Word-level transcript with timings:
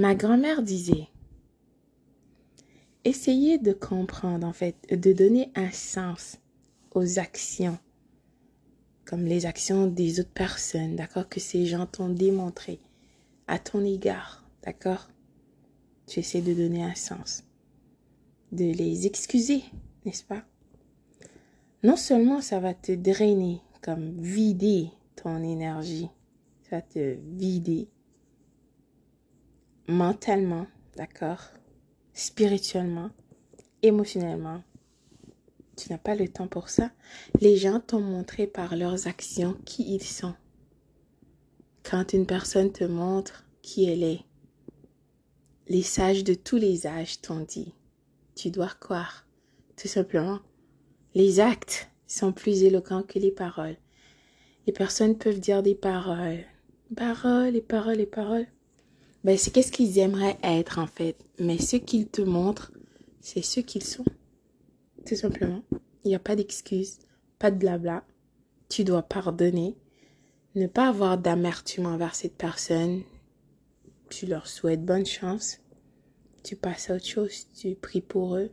ma 0.00 0.14
grand-mère 0.14 0.62
disait, 0.62 1.08
essayez 3.04 3.58
de 3.58 3.72
comprendre, 3.72 4.46
en 4.46 4.52
fait, 4.54 4.74
de 4.90 5.12
donner 5.12 5.52
un 5.54 5.70
sens 5.70 6.38
aux 6.94 7.18
actions, 7.18 7.78
comme 9.04 9.26
les 9.26 9.44
actions 9.44 9.86
des 9.86 10.18
autres 10.18 10.32
personnes, 10.32 10.96
d'accord, 10.96 11.28
que 11.28 11.38
ces 11.38 11.66
gens 11.66 11.84
t'ont 11.84 12.08
démontré 12.08 12.80
à 13.46 13.58
ton 13.58 13.84
égard, 13.84 14.48
d'accord? 14.62 15.10
Tu 16.06 16.20
essaies 16.20 16.40
de 16.40 16.54
donner 16.54 16.82
un 16.82 16.94
sens, 16.94 17.44
de 18.52 18.72
les 18.72 19.06
excuser, 19.06 19.62
n'est-ce 20.06 20.24
pas? 20.24 20.44
Non 21.82 21.96
seulement 21.96 22.40
ça 22.40 22.58
va 22.58 22.72
te 22.72 22.92
drainer, 22.92 23.60
comme 23.82 24.18
vider 24.18 24.88
ton 25.14 25.42
énergie, 25.42 26.08
ça 26.62 26.76
va 26.76 26.82
te 26.82 27.18
vider 27.36 27.88
mentalement, 29.90 30.66
d'accord 30.96 31.42
Spirituellement, 32.14 33.10
émotionnellement. 33.82 34.62
Tu 35.76 35.90
n'as 35.90 35.98
pas 35.98 36.14
le 36.14 36.28
temps 36.28 36.48
pour 36.48 36.68
ça. 36.68 36.90
Les 37.40 37.56
gens 37.56 37.80
t'ont 37.80 38.00
montré 38.00 38.46
par 38.46 38.76
leurs 38.76 39.06
actions 39.06 39.56
qui 39.64 39.94
ils 39.94 40.02
sont. 40.02 40.34
Quand 41.82 42.12
une 42.12 42.26
personne 42.26 42.72
te 42.72 42.84
montre 42.84 43.44
qui 43.62 43.84
elle 43.84 44.02
est, 44.02 44.20
les 45.68 45.82
sages 45.82 46.24
de 46.24 46.34
tous 46.34 46.56
les 46.56 46.86
âges 46.86 47.20
t'ont 47.20 47.40
dit, 47.40 47.74
tu 48.34 48.50
dois 48.50 48.72
croire. 48.80 49.26
Tout 49.76 49.88
simplement, 49.88 50.40
les 51.14 51.40
actes 51.40 51.88
sont 52.06 52.32
plus 52.32 52.64
éloquents 52.64 53.02
que 53.02 53.18
les 53.18 53.30
paroles. 53.30 53.76
Les 54.66 54.72
personnes 54.72 55.16
peuvent 55.16 55.40
dire 55.40 55.62
des 55.62 55.74
paroles, 55.74 56.44
paroles 56.94 57.56
et 57.56 57.62
paroles 57.62 58.00
et 58.00 58.06
paroles, 58.06 58.46
ben, 59.22 59.36
c'est 59.36 59.50
qu'est-ce 59.50 59.72
qu'ils 59.72 59.98
aimeraient 59.98 60.38
être 60.42 60.78
en 60.78 60.86
fait? 60.86 61.16
Mais 61.38 61.58
ce 61.58 61.76
qu'ils 61.76 62.08
te 62.08 62.22
montrent, 62.22 62.72
c'est 63.20 63.42
ce 63.42 63.60
qu'ils 63.60 63.84
sont. 63.84 64.04
Tout 65.06 65.16
simplement. 65.16 65.62
Il 66.04 66.08
n'y 66.08 66.14
a 66.14 66.20
pas 66.20 66.36
d'excuses, 66.36 66.98
pas 67.38 67.50
de 67.50 67.58
blabla. 67.58 68.04
Tu 68.68 68.84
dois 68.84 69.02
pardonner. 69.02 69.76
Ne 70.54 70.66
pas 70.66 70.88
avoir 70.88 71.18
d'amertume 71.18 71.86
envers 71.86 72.14
cette 72.14 72.36
personne. 72.36 73.02
Tu 74.08 74.26
leur 74.26 74.46
souhaites 74.46 74.84
bonne 74.84 75.06
chance. 75.06 75.60
Tu 76.42 76.56
passes 76.56 76.90
à 76.90 76.96
autre 76.96 77.06
chose. 77.06 77.46
Tu 77.54 77.74
pries 77.74 78.00
pour 78.00 78.36
eux. 78.36 78.50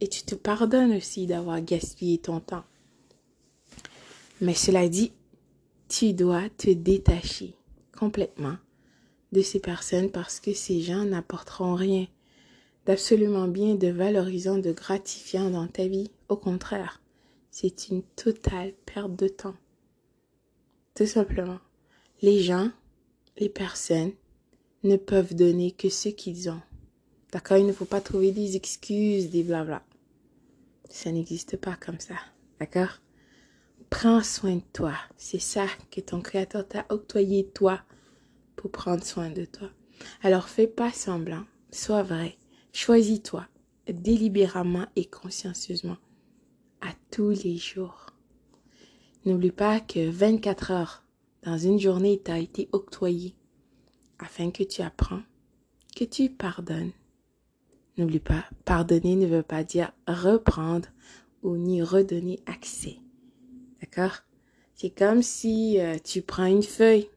Et 0.00 0.08
tu 0.08 0.22
te 0.22 0.34
pardonnes 0.34 0.92
aussi 0.92 1.26
d'avoir 1.26 1.60
gaspillé 1.60 2.18
ton 2.18 2.40
temps. 2.40 2.64
Mais 4.40 4.54
cela 4.54 4.88
dit, 4.88 5.12
tu 5.88 6.12
dois 6.12 6.48
te 6.50 6.70
détacher 6.70 7.54
complètement 7.96 8.56
de 9.32 9.42
ces 9.42 9.60
personnes 9.60 10.10
parce 10.10 10.40
que 10.40 10.54
ces 10.54 10.80
gens 10.80 11.04
n'apporteront 11.04 11.74
rien 11.74 12.06
d'absolument 12.88 13.48
bien, 13.48 13.74
de 13.74 13.88
valorisant, 13.88 14.56
de 14.56 14.72
gratifiant 14.72 15.50
dans 15.50 15.66
ta 15.66 15.86
vie. 15.86 16.10
Au 16.30 16.36
contraire, 16.36 17.02
c'est 17.50 17.90
une 17.90 18.02
totale 18.02 18.72
perte 18.86 19.14
de 19.14 19.28
temps. 19.28 19.56
Tout 20.94 21.06
simplement. 21.06 21.58
Les 22.22 22.40
gens, 22.40 22.70
les 23.36 23.50
personnes 23.50 24.12
ne 24.84 24.96
peuvent 24.96 25.34
donner 25.34 25.72
que 25.72 25.90
ce 25.90 26.08
qu'ils 26.08 26.48
ont. 26.48 26.62
D'accord? 27.30 27.58
Il 27.58 27.66
ne 27.66 27.72
faut 27.74 27.84
pas 27.84 28.00
trouver 28.00 28.32
des 28.32 28.56
excuses, 28.56 29.28
des 29.28 29.42
blabla. 29.42 29.82
Ça 30.88 31.12
n'existe 31.12 31.58
pas 31.58 31.76
comme 31.76 32.00
ça. 32.00 32.14
D'accord? 32.58 33.00
Prends 33.90 34.22
soin 34.22 34.56
de 34.56 34.62
toi. 34.72 34.94
C'est 35.18 35.40
ça 35.40 35.66
que 35.90 36.00
ton 36.00 36.22
créateur 36.22 36.66
t'a 36.66 36.86
octroyé, 36.88 37.46
toi 37.46 37.82
pour 38.58 38.70
prendre 38.72 39.04
soin 39.04 39.30
de 39.30 39.44
toi. 39.44 39.70
Alors 40.22 40.48
fais 40.48 40.66
pas 40.66 40.92
semblant, 40.92 41.44
sois 41.70 42.02
vrai, 42.02 42.36
choisis-toi 42.72 43.46
délibérément 43.88 44.86
et 44.96 45.06
consciencieusement 45.06 45.96
à 46.82 46.90
tous 47.10 47.30
les 47.44 47.56
jours. 47.56 48.06
N'oublie 49.24 49.52
pas 49.52 49.80
que 49.80 50.10
24 50.10 50.70
heures 50.72 51.04
dans 51.42 51.56
une 51.56 51.78
journée 51.78 52.18
t'a 52.18 52.38
été 52.38 52.68
octroyée 52.72 53.34
afin 54.18 54.50
que 54.50 54.64
tu 54.64 54.82
apprends, 54.82 55.22
que 55.96 56.04
tu 56.04 56.28
pardonnes. 56.28 56.92
N'oublie 57.96 58.20
pas, 58.20 58.44
pardonner 58.64 59.16
ne 59.16 59.26
veut 59.26 59.42
pas 59.42 59.64
dire 59.64 59.92
reprendre 60.06 60.88
ou 61.42 61.56
ni 61.56 61.82
redonner 61.82 62.40
accès. 62.46 62.98
D'accord? 63.80 64.18
C'est 64.74 64.90
comme 64.90 65.22
si 65.22 65.80
euh, 65.80 65.96
tu 66.02 66.22
prends 66.22 66.46
une 66.46 66.62
feuille 66.62 67.08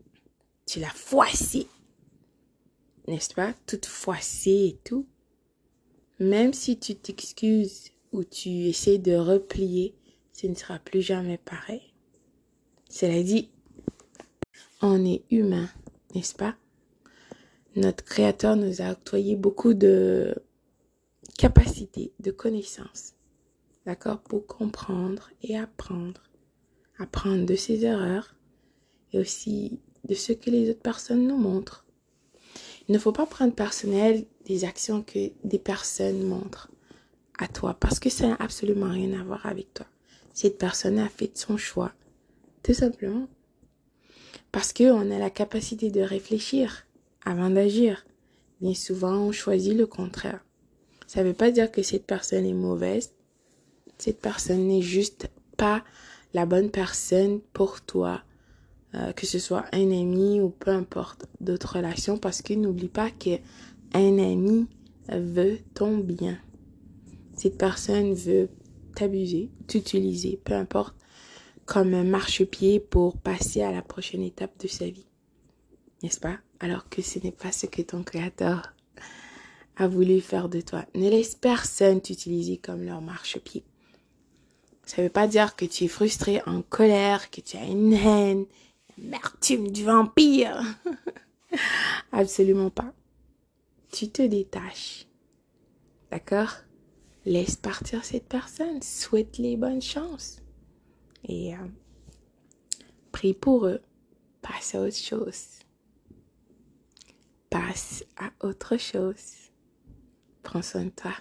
tu 0.72 0.80
l'as 0.80 0.88
froissé. 0.88 1.68
N'est-ce 3.06 3.34
pas? 3.34 3.54
Toute 3.68 3.86
froissée 3.86 4.68
et 4.70 4.80
tout. 4.86 5.06
Même 6.20 6.54
si 6.54 6.80
tu 6.80 6.96
t'excuses 6.96 7.92
ou 8.14 8.24
tu 8.24 8.48
essaies 8.48 8.98
de 8.98 9.14
replier, 9.14 9.94
ce 10.32 10.48
ne 10.48 10.56
sera 10.56 10.80
plus 10.80 11.02
jamais 11.02 11.38
pareil. 11.38 11.94
Cela 12.90 13.22
dit, 13.22 13.50
on 14.82 15.04
est 15.04 15.26
humain, 15.30 15.70
n'est-ce 16.16 16.36
pas? 16.36 16.56
Notre 17.76 18.06
Créateur 18.06 18.56
nous 18.56 18.82
a 18.82 18.92
octroyé 18.92 19.36
beaucoup 19.36 19.74
de 19.74 20.34
capacités, 21.38 22.14
de 22.22 22.32
connaissances, 22.32 23.16
d'accord, 23.86 24.22
pour 24.22 24.48
comprendre 24.48 25.32
et 25.42 25.58
apprendre, 25.58 26.24
apprendre 26.98 27.46
de 27.46 27.56
ses 27.56 27.84
erreurs 27.84 28.38
et 29.12 29.20
aussi 29.20 29.82
de 30.12 30.16
ce 30.16 30.34
que 30.34 30.50
les 30.50 30.70
autres 30.70 30.82
personnes 30.82 31.26
nous 31.26 31.38
montrent. 31.38 31.86
Il 32.90 32.94
ne 32.94 33.00
faut 33.00 33.14
pas 33.14 33.26
prendre 33.26 33.54
personnel 33.54 34.26
des 34.46 34.66
actions 34.66 35.04
que 35.04 35.32
des 35.46 35.58
personnes 35.58 36.24
montrent 36.24 36.70
à 37.40 37.48
toi 37.48 37.78
parce 37.80 37.98
que 37.98 38.10
ça 38.10 38.28
n'a 38.28 38.36
absolument 38.36 38.90
rien 38.90 39.18
à 39.18 39.24
voir 39.24 39.46
avec 39.46 39.74
toi. 39.74 39.86
Cette 40.34 40.58
personne 40.58 41.00
a 41.00 41.08
fait 41.08 41.38
son 41.38 41.56
choix, 41.56 41.94
tout 42.62 42.74
simplement. 42.74 43.30
Parce 44.52 44.74
qu'on 44.74 45.12
a 45.12 45.18
la 45.18 45.30
capacité 45.30 45.92
de 45.92 46.02
réfléchir 46.02 46.86
avant 47.24 47.50
d'agir. 47.50 48.06
Bien 48.60 48.74
souvent, 48.74 49.16
on 49.16 49.32
choisit 49.32 49.78
le 49.78 49.88
contraire. 49.88 50.44
Ça 51.08 51.24
ne 51.24 51.30
veut 51.30 51.34
pas 51.34 51.52
dire 51.52 51.72
que 51.72 51.84
cette 51.84 52.06
personne 52.06 52.46
est 52.46 52.52
mauvaise. 52.52 53.14
Cette 53.98 54.20
personne 54.20 54.68
n'est 54.68 54.82
juste 54.82 55.30
pas 55.56 55.86
la 56.34 56.46
bonne 56.46 56.70
personne 56.70 57.40
pour 57.54 57.80
toi 57.80 58.24
euh, 58.96 59.14
que 59.14 59.26
ce 59.26 59.40
soit 59.40 59.66
un 59.72 59.92
ami 59.92 60.42
ou 60.42 60.50
peu 60.50 60.72
importe 60.72 61.26
d'autres 61.40 61.78
relations, 61.78 62.18
parce 62.18 62.42
que 62.42 62.54
n'oublie 62.54 62.90
pas 62.90 63.10
que 63.10 63.38
un 63.94 64.20
ami 64.20 64.68
veut 65.10 65.60
ton 65.74 65.98
bien. 65.98 66.38
Cette 67.36 67.58
personne 67.58 68.14
veut 68.14 68.50
t'abuser, 68.96 69.50
t'utiliser, 69.68 70.40
peu 70.44 70.54
importe, 70.54 70.96
comme 71.66 71.94
un 71.94 72.04
marchepied 72.04 72.80
pour 72.80 73.18
passer 73.18 73.62
à 73.62 73.72
la 73.72 73.82
prochaine 73.82 74.24
étape 74.24 74.60
de 74.60 74.68
sa 74.68 74.86
vie. 74.86 75.08
N'est-ce 76.04 76.20
pas? 76.20 76.38
Alors 76.60 76.90
que 76.90 77.02
ce 77.02 77.20
n'est 77.20 77.32
pas 77.32 77.52
ce 77.52 77.66
que 77.66 77.82
ton 77.82 78.04
créateur 78.04 78.74
a 79.78 79.88
voulu 79.88 80.22
faire 80.22 80.50
de 80.50 80.62
toi. 80.62 80.86
Ne 80.96 81.10
laisse 81.10 81.36
personne 81.36 82.02
t'utiliser 82.02 82.58
comme 82.58 82.84
leur 82.84 83.02
marchepied. 83.02 83.64
Ça 84.86 85.02
ne 85.02 85.08
veut 85.08 85.12
pas 85.12 85.28
dire 85.28 85.56
que 85.56 85.66
tu 85.66 85.86
es 85.86 85.88
frustré, 85.88 86.42
en 86.46 86.62
colère, 86.62 87.30
que 87.32 87.40
tu 87.40 87.56
as 87.56 87.66
une 87.66 87.94
haine, 87.94 88.46
l'amertume 88.98 89.72
du 89.72 89.84
vampire. 89.84 90.62
Absolument 92.12 92.70
pas. 92.70 92.94
Tu 93.92 94.10
te 94.10 94.22
détaches. 94.22 95.06
D'accord? 96.12 96.54
Laisse 97.26 97.56
partir 97.56 98.04
cette 98.04 98.28
personne. 98.28 98.82
Souhaite 98.82 99.38
les 99.38 99.58
bonnes 99.58 99.82
chances. 99.82 100.42
Et 101.28 101.54
euh, 101.54 101.68
prie 103.12 103.34
pour 103.34 103.68
eux. 103.68 103.82
Passe 104.42 104.76
à 104.76 104.82
autre 104.82 104.98
chose. 104.98 105.60
Passe 107.50 108.04
à 108.18 108.32
autre 108.46 108.78
chose. 108.78 109.52
Prends 110.42 110.62
soin 110.62 110.86
de 110.86 110.90
toi. 110.90 111.14